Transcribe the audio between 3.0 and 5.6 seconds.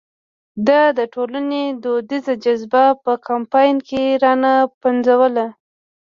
په کمپاین کې را نه پنځوله.